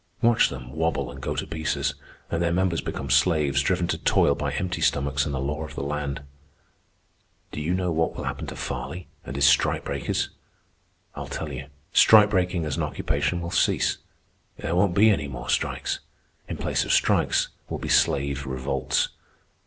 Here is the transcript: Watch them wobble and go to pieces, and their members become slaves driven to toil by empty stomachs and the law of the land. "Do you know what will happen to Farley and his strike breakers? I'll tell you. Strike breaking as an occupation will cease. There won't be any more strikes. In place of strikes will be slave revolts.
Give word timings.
Watch 0.19 0.49
them 0.49 0.71
wobble 0.71 1.11
and 1.11 1.21
go 1.21 1.35
to 1.35 1.45
pieces, 1.45 1.93
and 2.31 2.41
their 2.41 2.51
members 2.51 2.81
become 2.81 3.11
slaves 3.11 3.61
driven 3.61 3.85
to 3.89 3.99
toil 3.99 4.33
by 4.33 4.51
empty 4.53 4.81
stomachs 4.81 5.27
and 5.27 5.35
the 5.35 5.39
law 5.39 5.63
of 5.63 5.75
the 5.75 5.83
land. 5.83 6.21
"Do 7.51 7.61
you 7.61 7.75
know 7.75 7.91
what 7.91 8.15
will 8.15 8.23
happen 8.23 8.47
to 8.47 8.55
Farley 8.55 9.09
and 9.23 9.35
his 9.35 9.45
strike 9.45 9.85
breakers? 9.85 10.29
I'll 11.13 11.27
tell 11.27 11.51
you. 11.53 11.67
Strike 11.93 12.31
breaking 12.31 12.65
as 12.65 12.77
an 12.77 12.81
occupation 12.81 13.41
will 13.41 13.51
cease. 13.51 13.99
There 14.57 14.73
won't 14.75 14.95
be 14.95 15.11
any 15.11 15.27
more 15.27 15.49
strikes. 15.49 15.99
In 16.47 16.57
place 16.57 16.83
of 16.83 16.91
strikes 16.91 17.49
will 17.69 17.77
be 17.77 17.87
slave 17.87 18.47
revolts. 18.47 19.09